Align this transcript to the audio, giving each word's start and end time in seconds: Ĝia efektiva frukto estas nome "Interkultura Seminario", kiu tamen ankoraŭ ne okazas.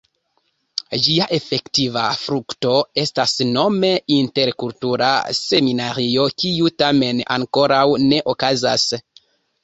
Ĝia 1.07 1.25
efektiva 1.35 2.05
frukto 2.21 2.71
estas 3.01 3.35
nome 3.49 3.91
"Interkultura 4.15 5.09
Seminario", 5.41 6.25
kiu 6.45 6.71
tamen 6.83 7.21
ankoraŭ 7.37 7.83
ne 8.07 8.23
okazas. 8.35 8.87